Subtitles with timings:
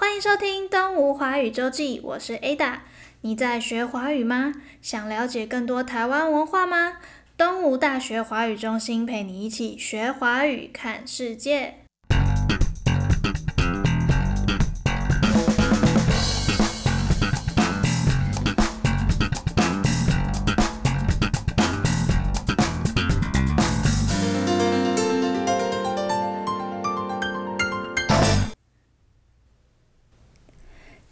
[0.00, 2.78] 欢迎收听《东吴华语周记》，我是 Ada。
[3.20, 4.54] 你在学华语吗？
[4.80, 6.96] 想了解更多台湾文化吗？
[7.36, 11.84] 东吴大学华语中心陪你一起学华语，看世界。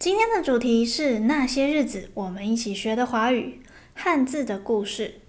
[0.08, 3.60] 今天的主题是那些日子我们一起学的华语
[3.92, 5.20] 汉字的故事。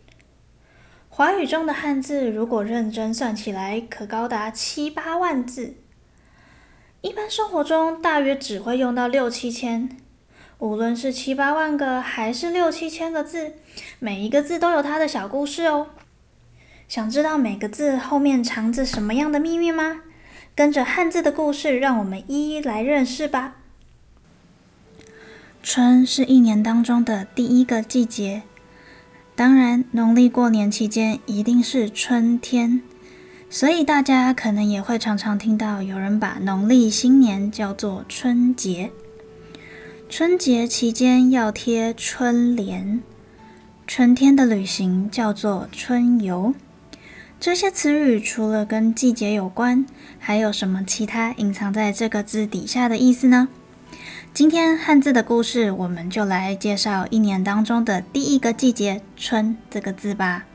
[1.10, 5.74] 华语中的汉字，如果认真算起来，可高达七八万字。
[7.02, 9.98] 一般生活中大约只会用到六七千。
[10.60, 13.56] 无论是七八万个，还是六七千个字，
[14.00, 15.88] 每一个字都有它的小故事哦。
[16.88, 20.04] 想知道每个字后面藏着什么样的秘密吗？
[20.56, 23.58] 跟着汉字的故事，让我们一一来认识吧。
[25.62, 28.44] 春是一年当中的第一个季节，
[29.36, 32.82] 当然，农历过年期间一定是春天，
[33.50, 38.90] 所以大家可能也会常常听到有人把农历新年叫做春节。
[40.10, 43.04] 春节期间要贴春联，
[43.86, 46.56] 春天的旅行叫做春游。
[47.40, 49.86] 这些词语除了跟季节有关，
[50.18, 53.50] 还有什么其他隐藏在这个字底下的意思呢？
[54.40, 60.46] 今天汉字的故事，我们就来介绍一年当中的第一个季节“春”这个字吧。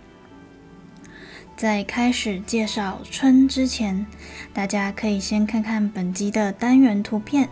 [1.55, 4.07] 在开始介绍“春”之前，
[4.55, 7.51] 大家可以先看看本集的单元图片，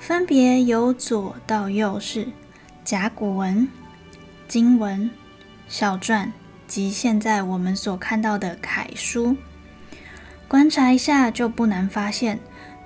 [0.00, 2.26] 分别由左到右是
[2.82, 3.68] 甲骨文、
[4.48, 5.08] 金文、
[5.68, 6.32] 小篆
[6.66, 9.36] 及现在我们所看到的楷书。
[10.48, 12.40] 观察一下，就不难发现。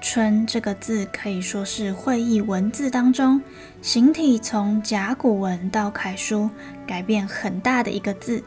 [0.06, 3.40] 春这个字可以说是会意文字当中
[3.80, 6.50] 形体从甲骨文到楷书
[6.86, 8.44] 改变很大的一个字，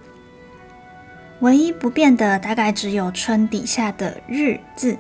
[1.40, 4.96] 唯一不变的大概只有“春”底下的“日”字。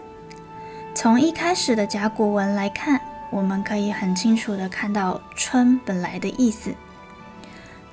[0.96, 6.74] 从一开始的甲骨文来看，我们可以很清楚的看到“春”本来的意思。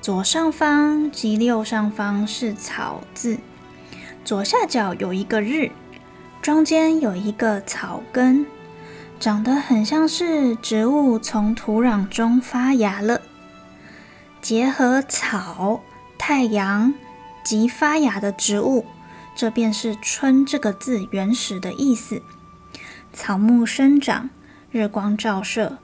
[0.01, 3.39] 左上方及右上方是草字，
[4.25, 5.71] 左下角有一个“日”。
[6.45, 8.45] 中间有一个草根，
[9.19, 13.23] 长得很像是植物从土壤中发芽了。
[14.43, 15.81] 结合草、
[16.19, 16.93] 太阳
[17.43, 18.85] 及发芽的植物，
[19.35, 22.21] 这便是“春”这个字原始的意思。
[23.15, 24.29] 草木生长，
[24.71, 25.79] 日光照射，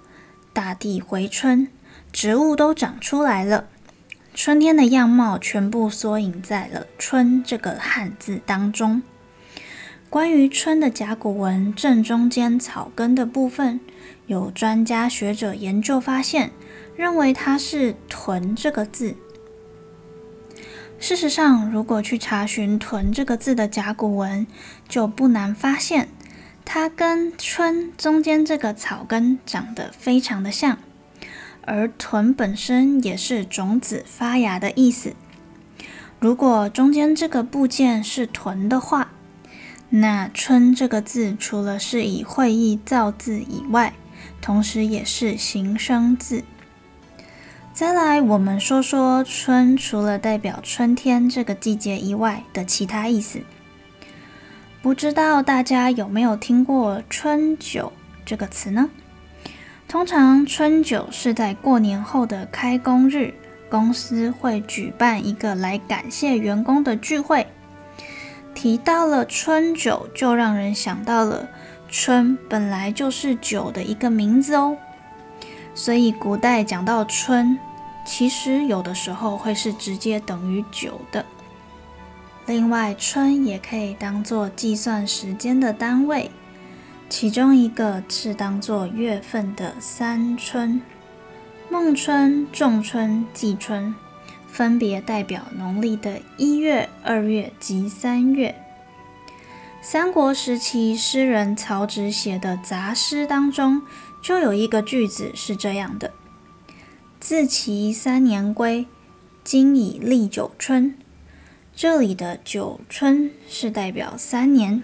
[0.52, 1.68] 大地回春，
[2.12, 3.64] 植物都长出来了，
[4.34, 9.00] 春天的样貌全部缩影在了“春”这个汉字当中。
[10.10, 13.78] 关于“春”的甲骨文正中间草根的部分，
[14.26, 16.50] 有专家学者研究发现，
[16.96, 19.14] 认为它是“屯”这个字。
[20.98, 24.44] 事实上，如果去查询“屯”这个字的甲骨文，
[24.88, 26.08] 就不难发现，
[26.64, 30.78] 它跟“春”中间这个草根长得非常的像，
[31.62, 35.14] 而“屯”本身也是种子发芽的意思。
[36.18, 39.12] 如果中间这个部件是“屯”的话，
[39.92, 43.92] 那“春”这个字，除了是以会意造字以外，
[44.40, 46.44] 同时也是形声字。
[47.74, 53.40] 再来，我们说说“春”除了代表春天这个季节以外的其他意思。
[54.80, 57.92] 不知道大家有没有听过“春酒”
[58.24, 58.88] 这个词呢？
[59.88, 63.34] 通常“春酒”是在过年后的开工日，
[63.68, 67.44] 公司会举办一个来感谢员工的聚会。
[68.60, 71.48] 提到了春酒，就让人想到了
[71.88, 74.76] 春本来就是酒的一个名字哦。
[75.74, 77.58] 所以古代讲到春，
[78.04, 81.24] 其实有的时候会是直接等于酒的。
[82.44, 86.30] 另外，春也可以当做计算时间的单位，
[87.08, 90.82] 其中一个是当做月份的三春：
[91.70, 93.94] 孟春、仲春、季春。
[94.50, 98.54] 分别代表农历的一月、二月及三月。
[99.80, 103.80] 三国时期诗人曹植写的杂诗当中，
[104.22, 106.12] 就有一个句子是这样的
[107.18, 108.86] ：“自其三年归，
[109.42, 110.94] 今已历九春。”
[111.74, 114.82] 这里的九春是代表三年，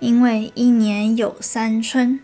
[0.00, 2.18] 因为一年有三春，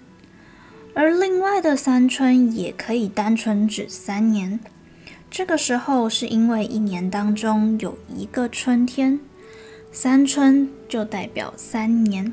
[0.94, 4.58] 而另外的三春也可以单纯指三年。
[5.36, 9.18] 这个时候是因为一年当中有一个春天，
[9.90, 12.32] 三春就代表三年。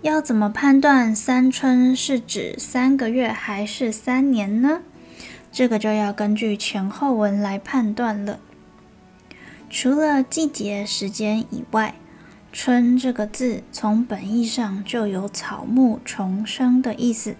[0.00, 4.80] 要怎么判断三春是指三个月还是三年呢？
[5.52, 8.40] 这个就要根据前后文来判断了。
[9.68, 11.96] 除了季节时间以外，
[12.50, 17.36] 春这个字从本意上就有草木重生的意思，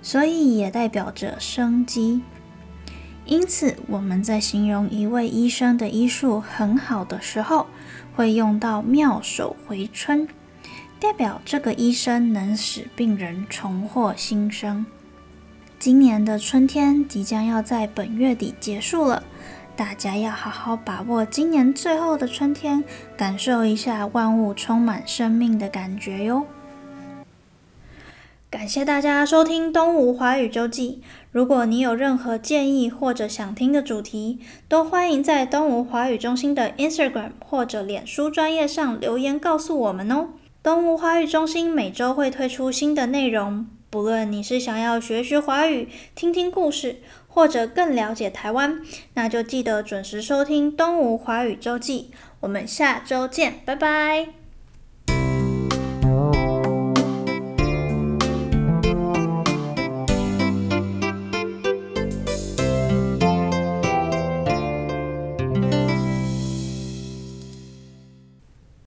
[0.00, 2.22] 所以也代表着生机。
[3.24, 7.66] 因此，我们在形容一位医生的医术很好的时候，
[8.14, 10.28] 会用到妙手回春，
[10.98, 14.84] 代表这个医生能使病人重获新生。
[15.78, 19.22] 今年的春天即将要在本月底结束了。
[19.74, 22.84] 大家要好好把握今年最后的春天，
[23.16, 26.44] 感受一下万物充满生命的感觉哟。
[28.50, 31.00] 感谢大家收听《东吴华语周记》。
[31.32, 34.38] 如果你有任何建议或者想听的主题，
[34.68, 40.28] 都欢迎在东吴华语中心的 Instagram 或者脸书专页上留言告诉我们哦。
[40.62, 47.00] 东吴华语中心每周会推出新的内容，不论你是想要学学华语、听听故事。
[47.34, 48.82] 或者更了解台湾，
[49.14, 52.10] 那就记得准时收听《东吴华语周记》。
[52.40, 54.41] 我们下周见，拜拜。